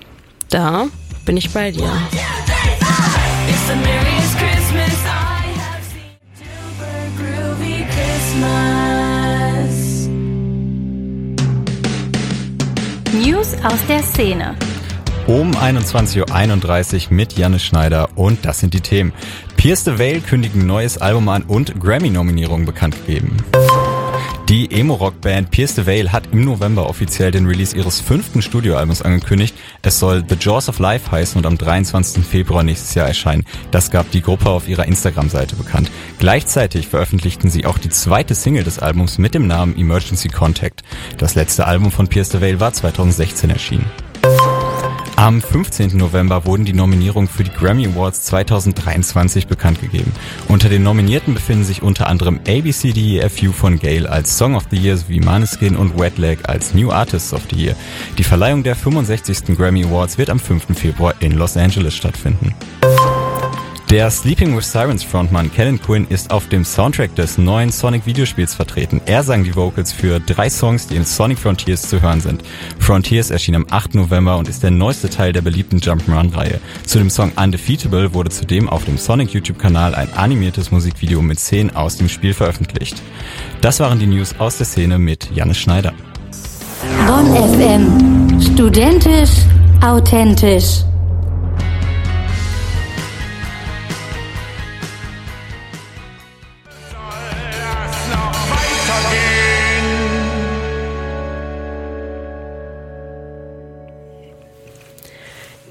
Da 0.49 0.87
bin 1.25 1.37
ich 1.37 1.51
bei 1.51 1.71
dir. 1.71 1.91
News 13.13 13.55
aus 13.63 13.79
der 13.87 14.03
Szene. 14.03 14.55
Um 15.27 15.51
21.31 15.51 17.07
Uhr 17.07 17.13
mit 17.13 17.33
Janne 17.33 17.59
Schneider 17.59 18.09
und 18.15 18.45
das 18.45 18.59
sind 18.59 18.73
die 18.73 18.79
Themen. 18.79 19.11
Pierce 19.57 19.83
the 19.83 19.99
Veil 19.99 20.21
kündigen 20.21 20.65
neues 20.65 20.97
Album 20.97 21.27
an 21.27 21.43
und 21.43 21.79
Grammy-Nominierungen 21.81 22.65
bekannt 22.65 22.95
gegeben. 23.05 23.35
Die 24.49 24.71
Emo-Rock-Band 24.71 25.51
Pierce 25.51 25.75
the 25.75 25.85
Veil 25.85 26.13
hat 26.13 26.29
im 26.31 26.45
November 26.45 26.87
offiziell 26.87 27.31
den 27.31 27.47
Release 27.47 27.75
ihres 27.75 27.99
fünften 27.99 28.41
Studioalbums 28.41 29.01
angekündigt. 29.01 29.53
Es 29.81 29.99
soll 29.99 30.23
The 30.25 30.37
Jaws 30.39 30.69
of 30.69 30.79
Life 30.79 31.11
heißen 31.11 31.37
und 31.37 31.45
am 31.45 31.57
23. 31.57 32.23
Februar 32.23 32.63
nächstes 32.63 32.95
Jahr 32.95 33.09
erscheinen. 33.09 33.43
Das 33.71 33.91
gab 33.91 34.09
die 34.11 34.21
Gruppe 34.21 34.49
auf 34.49 34.69
ihrer 34.69 34.85
Instagram-Seite 34.85 35.57
bekannt. 35.57 35.91
Gleichzeitig 36.19 36.87
veröffentlichten 36.87 37.49
sie 37.49 37.65
auch 37.65 37.77
die 37.77 37.89
zweite 37.89 38.35
Single 38.35 38.63
des 38.63 38.79
Albums 38.79 39.17
mit 39.17 39.33
dem 39.33 39.47
Namen 39.47 39.77
Emergency 39.77 40.29
Contact. 40.29 40.81
Das 41.17 41.35
letzte 41.35 41.67
Album 41.67 41.91
von 41.91 42.07
Pierce 42.07 42.29
the 42.29 42.39
Veil 42.39 42.61
war 42.61 42.71
2016 42.71 43.49
erschienen. 43.49 43.91
Am 45.27 45.41
15. 45.41 45.97
November 45.97 46.45
wurden 46.45 46.63
die 46.63 46.71
Nominierungen 46.71 47.27
für 47.27 47.43
die 47.43 47.51
Grammy 47.51 47.85
Awards 47.85 48.21
2023 48.21 49.47
bekannt 49.47 49.81
gegeben. 49.81 50.13
Unter 50.47 50.69
den 50.69 50.83
Nominierten 50.83 51.33
befinden 51.33 51.65
sich 51.65 51.81
unter 51.81 52.07
anderem 52.07 52.39
ABCDEFU 52.47 53.51
von 53.51 53.77
Gale 53.77 54.09
als 54.09 54.37
Song 54.37 54.55
of 54.55 54.67
the 54.71 54.77
Year 54.77 54.95
sowie 54.95 55.19
Maneskin 55.19 55.75
und 55.75 55.99
Wet 55.99 56.17
Leg 56.17 56.47
als 56.47 56.73
New 56.73 56.91
Artists 56.91 57.33
of 57.33 57.41
the 57.49 57.57
Year. 57.57 57.75
Die 58.17 58.23
Verleihung 58.23 58.63
der 58.63 58.77
65. 58.77 59.57
Grammy 59.57 59.83
Awards 59.83 60.17
wird 60.17 60.29
am 60.29 60.39
5. 60.39 60.67
Februar 60.73 61.13
in 61.19 61.33
Los 61.33 61.57
Angeles 61.57 61.93
stattfinden. 61.93 62.55
Der 63.89 64.11
Sleeping 64.11 64.57
with 64.57 64.69
Sirens 64.69 65.01
Frontmann 65.01 65.49
Kellen 65.49 65.81
Quinn 65.81 66.07
ist 66.09 66.29
auf 66.29 66.49
dem 66.49 66.65
Soundtrack 66.65 67.15
des 67.15 67.37
neuen 67.37 67.71
Sonic 67.71 68.05
Videospiels 68.05 68.53
vertreten. 68.53 68.99
Er 69.05 69.23
sang 69.23 69.45
die 69.45 69.55
Vocals 69.55 69.93
für 69.93 70.19
drei 70.19 70.49
Songs, 70.49 70.87
die 70.87 70.97
in 70.97 71.05
Sonic 71.05 71.39
Frontiers 71.39 71.83
zu 71.83 72.01
hören 72.01 72.19
sind. 72.19 72.43
Frontiers 72.79 73.31
erschien 73.31 73.55
am 73.55 73.65
8. 73.69 73.95
November 73.95 74.37
und 74.37 74.49
ist 74.49 74.61
der 74.61 74.71
neueste 74.71 75.09
Teil 75.09 75.31
der 75.31 75.41
beliebten 75.41 75.79
Jump'n'Run-Reihe. 75.79 76.59
Zu 76.85 76.97
dem 76.97 77.09
Song 77.09 77.31
Undefeatable 77.37 78.13
wurde 78.13 78.29
zudem 78.29 78.67
auf 78.67 78.83
dem 78.83 78.97
Sonic 78.97 79.29
YouTube-Kanal 79.29 79.95
ein 79.95 80.13
animiertes 80.15 80.69
Musikvideo 80.69 81.21
mit 81.21 81.39
Szenen 81.39 81.73
aus 81.73 81.95
dem 81.95 82.09
Spiel 82.09 82.33
veröffentlicht. 82.33 83.01
Das 83.61 83.79
waren 83.79 83.99
die 83.99 84.07
News 84.07 84.35
aus 84.37 84.57
der 84.57 84.65
Szene 84.65 84.97
mit 84.97 85.29
Jannis 85.33 85.59
Schneider. 85.59 85.93
Bonn 87.07 87.33
FM. 87.33 88.41
Studentisch, 88.41 89.31
authentisch. 89.81 90.83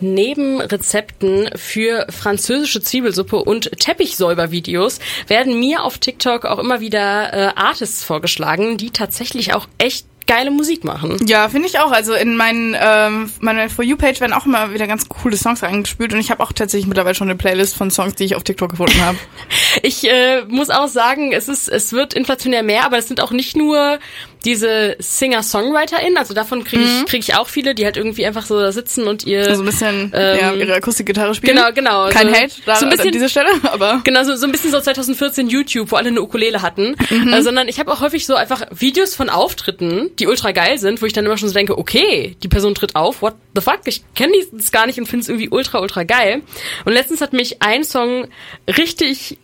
Neben 0.00 0.60
Rezepten 0.60 1.50
für 1.56 2.06
französische 2.10 2.82
Zwiebelsuppe 2.82 3.36
und 3.36 3.70
Teppichsäubervideos 3.78 4.98
werden 5.26 5.58
mir 5.58 5.82
auf 5.82 5.98
TikTok 5.98 6.44
auch 6.44 6.58
immer 6.58 6.80
wieder 6.80 7.32
äh, 7.32 7.52
Artists 7.56 8.04
vorgeschlagen, 8.04 8.76
die 8.76 8.90
tatsächlich 8.90 9.54
auch 9.54 9.66
echt 9.78 10.06
geile 10.26 10.50
Musik 10.50 10.84
machen. 10.84 11.18
Ja, 11.26 11.48
finde 11.48 11.68
ich 11.68 11.78
auch. 11.78 11.92
Also 11.92 12.14
in 12.14 12.36
meinen 12.36 12.76
ähm, 12.78 13.30
meiner 13.40 13.68
For 13.68 13.84
You 13.84 13.96
Page 13.96 14.20
werden 14.20 14.32
auch 14.32 14.46
immer 14.46 14.72
wieder 14.74 14.86
ganz 14.86 15.08
coole 15.08 15.36
Songs 15.36 15.62
reingespült 15.62 16.12
und 16.12 16.20
ich 16.20 16.30
habe 16.30 16.42
auch 16.42 16.52
tatsächlich 16.52 16.86
mittlerweile 16.86 17.14
schon 17.14 17.28
eine 17.28 17.38
Playlist 17.38 17.76
von 17.76 17.90
Songs, 17.90 18.14
die 18.16 18.24
ich 18.24 18.34
auf 18.34 18.42
TikTok 18.42 18.70
gefunden 18.70 19.00
habe. 19.00 19.18
ich 19.82 20.08
äh, 20.08 20.42
muss 20.48 20.70
auch 20.70 20.88
sagen, 20.88 21.32
es 21.32 21.48
ist 21.48 21.68
es 21.68 21.92
wird 21.92 22.14
inflationär 22.14 22.62
mehr, 22.62 22.84
aber 22.84 22.98
es 22.98 23.08
sind 23.08 23.20
auch 23.20 23.30
nicht 23.30 23.56
nur 23.56 23.98
diese 24.44 24.96
Singer-SongwriterInnen, 24.98 26.16
also 26.16 26.34
davon 26.34 26.64
kriege 26.64 26.82
ich, 26.82 26.88
Mhm. 26.88 27.06
krieg 27.06 27.20
ich 27.22 27.34
auch 27.34 27.48
viele, 27.48 27.74
die 27.74 27.84
halt 27.84 27.96
irgendwie 27.96 28.26
einfach 28.26 28.46
so 28.46 28.60
da 28.60 28.70
sitzen 28.72 29.06
und 29.06 29.24
ihr 29.24 29.54
so 29.54 29.62
ein 29.62 29.66
bisschen 29.66 30.12
ähm, 30.14 30.38
ja, 30.38 30.52
ihre 30.52 30.74
Akustikgitarre 30.74 31.34
spielen. 31.34 31.56
Genau, 31.56 31.72
genau. 31.72 32.08
Kein 32.10 32.28
so, 32.28 32.34
Hate 32.34 32.52
da, 32.64 32.76
so 32.76 32.84
ein 32.86 32.90
bisschen, 32.90 33.06
an 33.08 33.12
dieser 33.12 33.28
Stelle, 33.28 33.48
aber 33.72 34.00
Genau, 34.04 34.22
so, 34.24 34.36
so 34.36 34.46
ein 34.46 34.52
bisschen 34.52 34.70
so 34.70 34.80
2014 34.80 35.48
YouTube, 35.48 35.90
wo 35.90 35.96
alle 35.96 36.08
eine 36.08 36.20
Ukulele 36.22 36.62
hatten. 36.62 36.96
Mhm. 37.10 37.32
Äh, 37.32 37.42
sondern 37.42 37.68
ich 37.68 37.78
habe 37.78 37.92
auch 37.92 38.00
häufig 38.00 38.26
so 38.26 38.34
einfach 38.34 38.62
Videos 38.70 39.14
von 39.14 39.28
Auftritten, 39.28 40.10
die 40.18 40.26
ultra 40.26 40.52
geil 40.52 40.78
sind, 40.78 41.02
wo 41.02 41.06
ich 41.06 41.12
dann 41.12 41.24
immer 41.24 41.38
schon 41.38 41.48
so 41.48 41.54
denke, 41.54 41.78
okay, 41.78 42.36
die 42.42 42.48
Person 42.48 42.74
tritt 42.74 42.94
auf, 42.96 43.22
what 43.22 43.34
the 43.54 43.60
fuck, 43.60 43.80
ich 43.86 44.02
kenne 44.14 44.32
die 44.34 44.70
gar 44.70 44.86
nicht 44.86 44.98
und 44.98 45.06
finde 45.06 45.22
es 45.22 45.28
irgendwie 45.28 45.48
ultra, 45.48 45.80
ultra 45.80 46.04
geil. 46.04 46.42
Und 46.84 46.92
letztens 46.92 47.20
hat 47.20 47.32
mich 47.32 47.62
ein 47.62 47.84
Song 47.84 48.28
richtig 48.76 49.38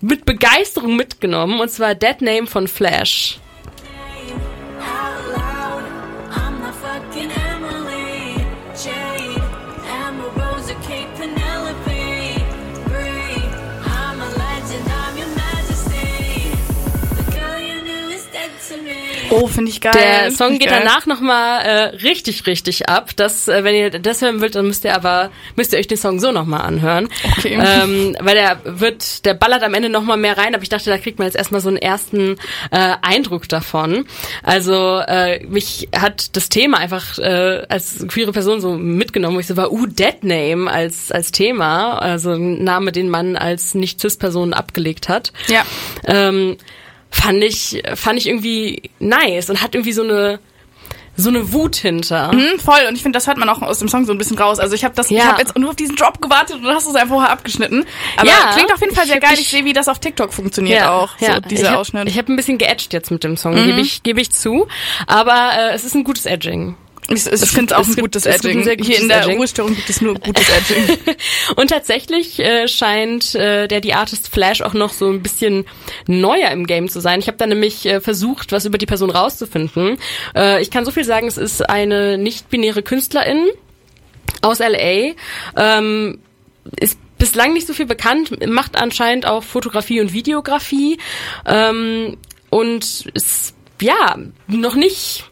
mit 0.00 0.24
Begeisterung 0.24 0.96
mitgenommen, 0.96 1.60
und 1.60 1.70
zwar 1.70 1.94
Dead 1.94 2.20
Name 2.20 2.46
von 2.46 2.66
Flash. 2.66 3.38
you. 8.86 9.13
Oh, 19.30 19.46
finde 19.46 19.70
ich 19.70 19.80
geil. 19.80 19.92
Der 19.94 20.30
Song 20.30 20.58
geht 20.58 20.68
geil. 20.68 20.82
danach 20.84 21.06
nochmal 21.06 21.62
äh, 21.64 21.82
richtig, 21.96 22.46
richtig 22.46 22.88
ab. 22.88 23.10
Das, 23.16 23.48
äh, 23.48 23.64
wenn 23.64 23.74
ihr 23.74 23.90
das 23.90 24.22
hören 24.22 24.40
wollt, 24.40 24.54
dann 24.54 24.66
müsst 24.66 24.84
ihr 24.84 24.94
aber, 24.94 25.30
müsst 25.56 25.72
ihr 25.72 25.78
euch 25.78 25.86
den 25.86 25.98
Song 25.98 26.20
so 26.20 26.32
nochmal 26.32 26.62
anhören. 26.62 27.08
Okay. 27.38 27.58
Ähm, 27.60 28.16
weil 28.20 28.34
der 28.34 28.58
wird, 28.64 29.24
der 29.24 29.34
ballert 29.34 29.62
am 29.62 29.74
Ende 29.74 29.88
nochmal 29.88 30.16
mehr 30.16 30.36
rein, 30.36 30.54
aber 30.54 30.62
ich 30.62 30.68
dachte, 30.68 30.90
da 30.90 30.98
kriegt 30.98 31.18
man 31.18 31.26
jetzt 31.26 31.36
erstmal 31.36 31.60
so 31.60 31.68
einen 31.68 31.78
ersten 31.78 32.36
äh, 32.70 32.94
Eindruck 33.02 33.48
davon. 33.48 34.06
Also 34.42 35.00
äh, 35.06 35.44
mich 35.46 35.88
hat 35.96 36.36
das 36.36 36.48
Thema 36.48 36.78
einfach 36.78 37.18
äh, 37.18 37.62
als 37.68 38.06
queere 38.08 38.32
Person 38.32 38.60
so 38.60 38.72
mitgenommen, 38.74 39.36
wo 39.36 39.40
ich 39.40 39.46
so 39.46 39.56
war, 39.56 39.72
uh, 39.72 39.86
Dead 39.86 40.22
Name 40.22 40.70
als, 40.70 41.10
als 41.12 41.32
Thema, 41.32 41.98
also 41.98 42.32
ein 42.32 42.62
Name, 42.64 42.92
den 42.92 43.08
man 43.08 43.36
als 43.36 43.74
Nicht-Cis-Person 43.74 44.52
abgelegt 44.52 45.08
hat 45.08 45.32
Ja. 45.48 45.64
ähm, 46.06 46.56
fand 47.14 47.42
ich 47.42 47.82
fand 47.94 48.18
ich 48.18 48.26
irgendwie 48.28 48.90
nice 48.98 49.48
und 49.50 49.62
hat 49.62 49.74
irgendwie 49.74 49.92
so 49.92 50.02
eine 50.02 50.40
so 51.16 51.28
eine 51.28 51.52
Wut 51.52 51.76
hinter. 51.76 52.32
Mhm, 52.34 52.58
voll 52.58 52.80
und 52.88 52.96
ich 52.96 53.02
finde, 53.04 53.16
das 53.16 53.28
hört 53.28 53.36
man 53.38 53.48
auch 53.48 53.62
aus 53.62 53.78
dem 53.78 53.86
Song 53.88 54.04
so 54.04 54.10
ein 54.10 54.18
bisschen 54.18 54.36
raus. 54.36 54.58
Also 54.58 54.74
ich 54.74 54.84
habe 54.84 54.96
das, 54.96 55.12
ich 55.12 55.16
Ja. 55.18 55.26
habe 55.26 55.40
jetzt 55.42 55.56
nur 55.56 55.70
auf 55.70 55.76
diesen 55.76 55.94
Drop 55.94 56.20
gewartet 56.20 56.56
und 56.56 56.62
du 56.64 56.70
hast 56.70 56.88
es 56.88 56.94
einfach 56.96 57.14
vorher 57.14 57.30
abgeschnitten. 57.30 57.86
Aber 58.16 58.26
Ja. 58.28 58.50
klingt 58.52 58.72
auf 58.74 58.80
jeden 58.80 58.96
Fall 58.96 59.06
sehr 59.06 59.16
Ich 59.16 59.22
geil. 59.22 59.34
Ich 59.38 59.48
sehe, 59.48 59.64
wie 59.64 59.72
das 59.72 59.86
auf 59.86 60.00
TikTok 60.00 60.32
funktioniert 60.34 60.82
auch. 60.82 61.10
ja. 61.20 61.34
So 61.36 61.40
dieser 61.42 61.62
ich 61.62 61.68
hab, 61.70 61.78
Ausschnitt. 61.78 62.08
Ich 62.08 62.18
habe 62.18 62.32
ein 62.32 62.36
bisschen 62.36 62.58
geedged 62.58 62.92
jetzt 62.92 63.12
mit 63.12 63.22
dem 63.22 63.36
Song, 63.36 63.54
gebe 63.54 63.80
ich 63.80 64.02
gebe 64.02 64.20
ich 64.20 64.32
zu, 64.32 64.66
aber 65.06 65.52
äh, 65.56 65.74
es 65.74 65.84
ist 65.84 65.94
ein 65.94 66.02
gutes 66.02 66.26
Edging. 66.26 66.74
Ich, 67.08 67.26
ich 67.26 67.50
finde 67.50 67.74
es 67.74 67.80
auch 67.80 67.86
ein 67.86 67.96
gutes 67.96 68.24
Edging. 68.24 68.64
gutes 68.64 68.86
Hier 68.86 69.00
in 69.00 69.08
der 69.08 69.22
Edging. 69.22 69.36
Ruhestörung 69.36 69.74
gibt 69.74 69.90
es 69.90 70.00
nur 70.00 70.14
gutes 70.14 70.48
Edging. 70.48 70.98
Und 71.56 71.68
tatsächlich 71.68 72.38
äh, 72.38 72.66
scheint 72.66 73.34
äh, 73.34 73.68
der 73.68 73.80
die 73.80 73.94
Artist 73.94 74.28
Flash 74.28 74.62
auch 74.62 74.72
noch 74.72 74.92
so 74.92 75.10
ein 75.10 75.22
bisschen 75.22 75.66
neuer 76.06 76.50
im 76.50 76.66
Game 76.66 76.88
zu 76.88 77.00
sein. 77.00 77.20
Ich 77.20 77.26
habe 77.26 77.36
da 77.36 77.46
nämlich 77.46 77.84
äh, 77.86 78.00
versucht, 78.00 78.52
was 78.52 78.64
über 78.64 78.78
die 78.78 78.86
Person 78.86 79.10
rauszufinden. 79.10 79.98
Äh, 80.34 80.62
ich 80.62 80.70
kann 80.70 80.84
so 80.84 80.90
viel 80.90 81.04
sagen, 81.04 81.26
es 81.26 81.36
ist 81.36 81.68
eine 81.68 82.16
nicht-binäre 82.16 82.82
Künstlerin 82.82 83.48
aus 84.40 84.60
LA. 84.60 85.14
Ähm, 85.56 86.20
ist 86.80 86.98
bislang 87.18 87.52
nicht 87.52 87.66
so 87.66 87.74
viel 87.74 87.86
bekannt, 87.86 88.46
macht 88.46 88.76
anscheinend 88.80 89.26
auch 89.26 89.42
Fotografie 89.42 90.00
und 90.00 90.12
Videografie 90.12 90.98
ähm, 91.46 92.16
und 92.50 93.06
ist 93.14 93.54
ja 93.80 94.16
noch 94.46 94.74
nicht 94.74 95.24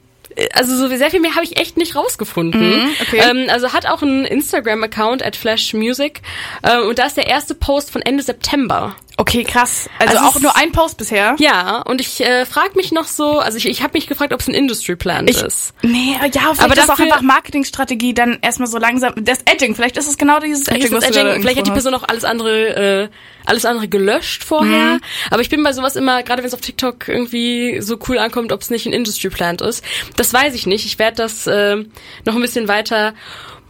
also 0.54 0.76
so 0.76 0.88
sehr 0.96 1.10
viel 1.10 1.20
mehr 1.20 1.34
habe 1.34 1.44
ich 1.44 1.58
echt 1.58 1.76
nicht 1.76 1.96
rausgefunden. 1.96 2.90
okay. 3.00 3.20
ähm, 3.28 3.46
also 3.48 3.72
hat 3.72 3.86
auch 3.86 4.02
einen 4.02 4.24
Instagram-Account 4.24 5.24
at 5.24 5.36
Flash 5.36 5.74
Music 5.74 6.20
äh, 6.62 6.78
und 6.80 6.98
da 6.98 7.06
ist 7.06 7.16
der 7.16 7.26
erste 7.26 7.54
Post 7.54 7.90
von 7.90 8.02
Ende 8.02 8.22
September. 8.22 8.96
Okay, 9.22 9.44
krass. 9.44 9.88
Also, 10.00 10.16
Also 10.18 10.28
auch 10.28 10.40
nur 10.40 10.56
ein 10.56 10.72
Post 10.72 10.98
bisher. 10.98 11.36
Ja, 11.38 11.82
und 11.82 12.00
ich 12.00 12.20
äh, 12.20 12.44
frage 12.44 12.70
mich 12.74 12.90
noch 12.90 13.04
so, 13.06 13.38
also 13.38 13.56
ich, 13.56 13.66
ich 13.68 13.80
habe 13.80 13.92
mich 13.92 14.08
gefragt, 14.08 14.32
ob 14.32 14.40
es 14.40 14.48
ein 14.48 14.54
Industry 14.54 14.96
Plan 14.96 15.28
Ich, 15.28 15.40
ist. 15.40 15.74
nee, 15.82 16.16
ja, 16.34 16.52
Aber 16.58 16.76
ist 16.76 16.90
auch 16.90 16.98
einfach 16.98 17.22
Marketingstrategie 17.22 18.14
dann 18.14 18.38
erstmal 18.42 18.66
so 18.66 18.78
langsam. 18.78 19.14
Das 19.24 19.38
Edging, 19.44 19.76
vielleicht 19.76 19.96
ist 19.96 20.08
es 20.08 20.18
genau 20.18 20.40
dieses 20.40 20.66
Edging, 20.66 20.90
was 20.90 21.04
das 21.04 21.12
du 21.12 21.20
Edging, 21.20 21.40
vielleicht 21.40 21.58
hat 21.58 21.66
die 21.68 21.70
Person 21.70 21.94
auch 21.94 22.02
alles 22.02 22.24
andere, 22.24 23.04
äh, 23.04 23.08
alles 23.44 23.64
andere 23.64 23.86
gelöscht 23.86 24.42
vorher. 24.42 24.98
Aber 25.30 25.40
ich 25.40 25.48
bin 25.50 25.62
bei 25.62 25.72
sowas 25.72 25.94
immer, 25.94 26.24
gerade 26.24 26.42
wenn 26.42 26.48
es 26.48 26.54
auf 26.54 26.60
TikTok 26.60 27.06
irgendwie 27.06 27.80
so 27.80 27.98
cool 28.08 28.18
ankommt, 28.18 28.50
ob 28.50 28.60
es 28.60 28.70
nicht 28.70 28.86
ein 28.86 28.92
Industry 28.92 29.30
Plant 29.30 29.60
ist. 29.60 29.84
Das 30.16 30.32
weiß 30.34 30.52
ich 30.56 30.66
nicht. 30.66 30.84
Ich 30.84 30.98
werde 30.98 31.18
das 31.18 31.46
äh, 31.46 31.76
noch 32.24 32.34
ein 32.34 32.40
bisschen 32.42 32.66
weiter 32.66 33.14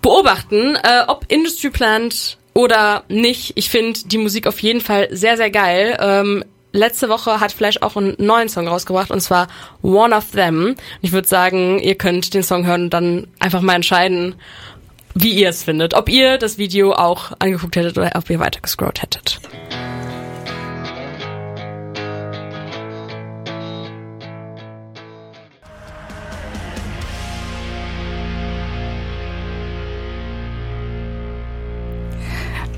beobachten, 0.01 0.77
äh, 0.77 1.03
ob 1.09 1.27
Industry 1.29 1.69
Plant 1.69 2.39
oder 2.55 3.05
nicht. 3.09 3.53
Ich 3.57 3.71
finde 3.71 4.01
die 4.07 4.19
Musik 4.19 4.47
auf 4.47 4.61
jeden 4.61 4.81
Fall 4.81 5.09
sehr, 5.11 5.37
sehr 5.37 5.51
geil. 5.51 5.97
Ähm, 6.01 6.45
Letzte 6.75 7.11
Woche 7.11 7.39
hat 7.39 7.53
Flash 7.53 7.83
auch 7.83 7.97
einen 7.97 8.15
neuen 8.19 8.49
Song 8.49 8.67
rausgebracht 8.67 9.11
und 9.11 9.21
zwar 9.21 9.49
One 9.83 10.17
of 10.17 10.31
Them. 10.31 10.75
Ich 11.03 11.13
würde 11.13 11.29
sagen, 11.29 11.79
ihr 11.79 11.97
könnt 11.97 12.33
den 12.33 12.43
Song 12.43 12.67
hören 12.67 12.85
und 12.85 12.91
dann 12.91 13.27
einfach 13.41 13.61
mal 13.61 13.75
entscheiden, 13.75 14.37
wie 15.15 15.33
ihr 15.33 15.51
es 15.51 15.65
findet. 15.65 15.93
Ob 15.93 16.09
ihr 16.09 16.39
das 16.39 16.57
Video 16.57 16.95
auch 16.95 17.33
angeguckt 17.39 17.77
hättet 17.77 17.99
oder 17.99 18.13
ob 18.15 18.31
ihr 18.31 18.39
weiter 18.39 18.61
gescrollt 18.61 19.03
hättet. 19.03 19.39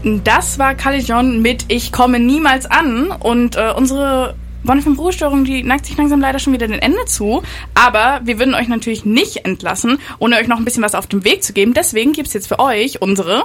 Das 0.05 0.59
war 0.59 0.75
Calijon 0.75 1.41
mit 1.41 1.65
Ich 1.69 1.91
komme 1.91 2.21
niemals 2.21 2.67
an 2.67 3.11
und 3.11 3.57
äh, 3.57 3.73
unsere 3.75 4.35
Bonne 4.63 4.83
von 4.83 4.97
Ruhestörung, 4.97 5.45
die 5.45 5.63
neigt 5.63 5.87
sich 5.87 5.97
langsam 5.97 6.21
leider 6.21 6.39
schon 6.39 6.53
wieder 6.53 6.67
dem 6.67 6.79
Ende 6.79 7.05
zu. 7.07 7.43
Aber 7.75 8.21
wir 8.25 8.39
würden 8.39 8.55
euch 8.55 8.69
natürlich 8.69 9.05
nicht 9.05 9.45
entlassen, 9.45 9.99
ohne 10.19 10.37
euch 10.37 10.49
noch 10.49 10.59
ein 10.59 10.65
bisschen 10.65 10.83
was 10.83 10.95
auf 10.95 11.07
den 11.07 11.25
Weg 11.25 11.43
zu 11.43 11.53
geben. 11.53 11.75
Deswegen 11.75 12.13
gibt's 12.13 12.33
jetzt 12.33 12.49
für 12.49 12.59
euch 12.59 13.01
unsere 13.01 13.45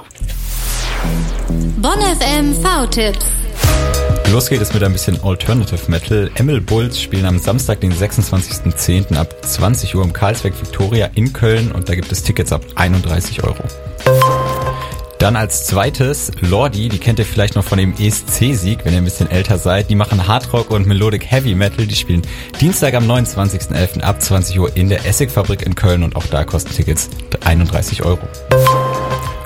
Bonn 1.78 1.98
FM 1.98 2.54
V-Tipps. 2.62 3.24
Los 4.30 4.48
geht 4.48 4.60
es 4.60 4.72
mit 4.72 4.82
ein 4.82 4.92
bisschen 4.92 5.20
Alternative 5.24 5.90
Metal. 5.90 6.30
Emil 6.36 6.60
Bulls 6.60 7.00
spielen 7.00 7.26
am 7.26 7.38
Samstag, 7.38 7.80
den 7.80 7.92
26.10. 7.92 9.16
ab 9.16 9.34
20 9.44 9.96
Uhr 9.96 10.04
im 10.04 10.12
Karlsberg 10.12 10.54
Victoria 10.60 11.10
in 11.14 11.32
Köln 11.32 11.72
und 11.72 11.88
da 11.88 11.94
gibt 11.94 12.12
es 12.12 12.22
Tickets 12.22 12.52
ab 12.52 12.62
31 12.76 13.42
Euro. 13.42 13.64
Dann 15.20 15.36
als 15.36 15.66
zweites 15.66 16.32
Lordi, 16.40 16.88
die 16.88 16.98
kennt 16.98 17.18
ihr 17.18 17.26
vielleicht 17.26 17.54
noch 17.54 17.62
von 17.62 17.76
dem 17.76 17.92
ESC-Sieg, 17.92 18.86
wenn 18.86 18.94
ihr 18.94 19.02
ein 19.02 19.04
bisschen 19.04 19.30
älter 19.30 19.58
seid. 19.58 19.90
Die 19.90 19.94
machen 19.94 20.26
Hardrock 20.26 20.70
und 20.70 20.86
Melodic 20.86 21.30
Heavy 21.30 21.54
Metal. 21.54 21.86
Die 21.86 21.94
spielen 21.94 22.22
Dienstag 22.58 22.94
am 22.94 23.04
29.11. 23.04 24.00
ab 24.00 24.22
20 24.22 24.58
Uhr 24.58 24.74
in 24.78 24.88
der 24.88 25.04
Essigfabrik 25.04 25.60
in 25.60 25.74
Köln 25.74 26.04
und 26.04 26.16
auch 26.16 26.24
da 26.24 26.44
kosten 26.44 26.72
Tickets 26.72 27.10
31 27.44 28.02
Euro. 28.02 28.26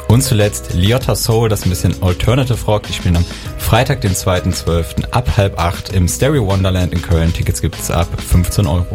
Und 0.06 0.22
zuletzt 0.22 0.74
Liotta 0.74 1.16
Soul, 1.16 1.48
das 1.48 1.60
ist 1.60 1.66
ein 1.66 1.70
bisschen 1.70 2.02
Alternative 2.04 2.64
Rock. 2.66 2.84
Die 2.84 2.92
spielen 2.92 3.16
am 3.16 3.24
Freitag, 3.58 4.00
den 4.00 4.12
2.12. 4.14 5.10
ab 5.10 5.36
halb 5.36 5.58
acht 5.58 5.92
im 5.92 6.06
Stereo 6.06 6.46
Wonderland 6.46 6.92
in 6.92 7.02
Köln. 7.02 7.32
Tickets 7.32 7.60
gibt 7.60 7.80
es 7.80 7.90
ab 7.90 8.06
15 8.20 8.68
Euro. 8.68 8.86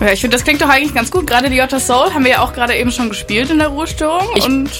Ja, 0.00 0.12
ich 0.12 0.20
finde, 0.20 0.36
das 0.36 0.44
klingt 0.44 0.60
doch 0.62 0.68
eigentlich 0.68 0.94
ganz 0.94 1.10
gut. 1.10 1.26
Gerade 1.26 1.50
die 1.50 1.56
Jota 1.56 1.78
Soul 1.78 2.12
haben 2.14 2.24
wir 2.24 2.30
ja 2.32 2.42
auch 2.42 2.52
gerade 2.52 2.74
eben 2.74 2.90
schon 2.90 3.08
gespielt 3.10 3.50
in 3.50 3.58
der 3.58 3.68
Ruhestörung. 3.68 4.28
Ich- 4.34 4.44
und 4.44 4.70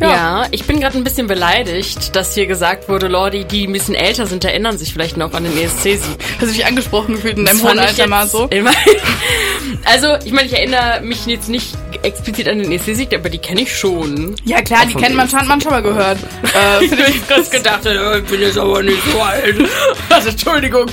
Ja, 0.00 0.08
ja. 0.10 0.46
ich 0.50 0.64
bin 0.64 0.80
gerade 0.80 0.96
ein 0.96 1.04
bisschen 1.04 1.26
beleidigt, 1.26 2.16
dass 2.16 2.34
hier 2.34 2.46
gesagt 2.46 2.88
wurde, 2.88 3.06
Lordi, 3.08 3.44
die 3.44 3.66
ein 3.66 3.72
bisschen 3.72 3.94
älter 3.94 4.26
sind, 4.26 4.44
erinnern 4.44 4.78
sich 4.78 4.92
vielleicht 4.92 5.16
noch 5.18 5.32
an 5.34 5.44
den 5.44 5.56
ESC-Sieg. 5.56 6.00
Hast 6.40 6.42
du 6.42 6.46
dich 6.46 6.64
angesprochen 6.66 7.14
gefühlt 7.16 7.36
in 7.38 7.44
deinem 7.44 7.62
hohen 7.62 7.78
Alter 7.78 8.06
mal 8.08 8.26
so? 8.26 8.46
immer- 8.48 8.72
Also, 9.84 10.16
ich 10.24 10.32
meine, 10.32 10.46
ich 10.48 10.54
erinnere 10.54 11.00
mich 11.02 11.26
jetzt 11.26 11.48
nicht 11.48 11.74
explizit 12.02 12.48
an 12.48 12.58
den 12.58 12.72
ESC-Sieg, 12.72 13.14
aber 13.14 13.28
die 13.28 13.38
kenne 13.38 13.60
ich 13.62 13.76
schon. 13.76 14.34
Ja 14.44 14.62
klar, 14.62 14.86
die 14.86 14.94
kennt 14.94 15.14
man 15.14 15.28
vom 15.28 15.38
schon, 15.40 15.48
man 15.48 15.60
schon 15.60 15.70
mal 15.72 15.82
gehört. 15.82 16.18
äh, 16.80 16.84
ich 16.84 17.28
ganz 17.28 17.50
gedacht, 17.50 17.84
äh, 17.86 18.18
ich 18.18 18.24
bin 18.24 18.40
jetzt 18.40 18.58
aber 18.58 18.82
nicht 18.82 18.98
so 19.12 19.20
alt. 19.20 19.56
Also, 20.08 20.30
Entschuldigung. 20.30 20.86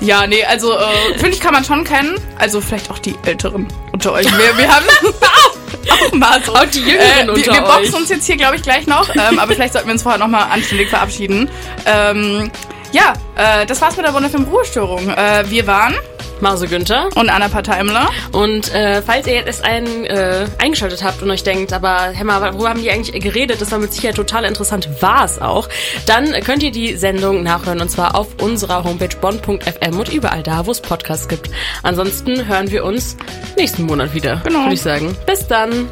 Ja, 0.00 0.26
nee, 0.26 0.44
also 0.44 0.72
äh, 0.76 0.84
finde 1.16 1.30
ich, 1.30 1.40
kann 1.40 1.52
man 1.52 1.64
schon 1.64 1.84
kennen. 1.84 2.16
Also 2.38 2.60
vielleicht 2.60 2.90
auch 2.90 2.98
die 2.98 3.14
Älteren 3.24 3.66
unter 3.92 4.12
euch. 4.12 4.26
Wir, 4.26 4.56
wir 4.58 4.68
haben 4.68 4.84
auch 5.90 6.12
mal 6.12 6.42
so. 6.44 6.54
Auch 6.54 6.64
die 6.66 6.80
Jüngeren 6.80 7.26
wir, 7.26 7.34
unter 7.34 7.52
wir 7.52 7.60
boxen 7.62 7.94
euch. 7.94 8.00
uns 8.00 8.08
jetzt 8.10 8.26
hier, 8.26 8.36
glaube 8.36 8.56
ich, 8.56 8.62
gleich 8.62 8.86
noch. 8.86 9.08
Ähm, 9.14 9.38
aber 9.38 9.54
vielleicht 9.54 9.72
sollten 9.72 9.88
wir 9.88 9.92
uns 9.92 10.02
vorher 10.02 10.18
nochmal 10.18 10.44
anständig 10.50 10.88
verabschieden. 10.88 11.48
Ähm, 11.84 12.50
ja, 12.92 13.12
äh, 13.36 13.66
das 13.66 13.80
war's 13.80 13.96
mit 13.96 14.06
der 14.06 14.14
Wunderfilm 14.14 14.44
Ruhestörung. 14.44 15.08
Äh, 15.10 15.44
wir 15.48 15.66
waren 15.66 15.94
Mause 16.40 16.66
Günther. 16.68 17.08
und 17.14 17.28
Anna 17.30 17.48
Parteimler. 17.48 18.08
Und 18.32 18.72
äh, 18.74 19.02
falls 19.02 19.26
ihr 19.26 19.34
jetzt 19.34 19.64
ein, 19.64 20.04
äh, 20.04 20.46
eingeschaltet 20.58 21.02
habt 21.02 21.22
und 21.22 21.30
euch 21.30 21.42
denkt, 21.42 21.72
aber 21.72 22.08
Hämmer, 22.12 22.40
worüber 22.54 22.70
haben 22.70 22.82
die 22.82 22.90
eigentlich 22.90 23.20
geredet? 23.22 23.60
Das 23.60 23.70
war 23.72 23.78
mit 23.78 23.92
Sicherheit 23.92 24.16
total 24.16 24.44
interessant, 24.44 24.88
war 25.00 25.24
es 25.24 25.40
auch. 25.40 25.68
Dann 26.06 26.32
könnt 26.44 26.62
ihr 26.62 26.70
die 26.70 26.94
Sendung 26.96 27.42
nachhören 27.42 27.80
und 27.80 27.90
zwar 27.90 28.14
auf 28.14 28.28
unserer 28.40 28.84
Homepage 28.84 29.16
bonn.fm 29.20 29.98
und 29.98 30.12
überall 30.12 30.42
da, 30.42 30.66
wo 30.66 30.70
es 30.70 30.80
Podcasts 30.80 31.28
gibt. 31.28 31.50
Ansonsten 31.82 32.46
hören 32.46 32.70
wir 32.70 32.84
uns 32.84 33.16
nächsten 33.56 33.84
Monat 33.84 34.14
wieder, 34.14 34.40
Genau. 34.44 34.60
würde 34.64 34.74
ich 34.74 34.82
sagen. 34.82 35.16
Bis 35.26 35.46
dann. 35.46 35.88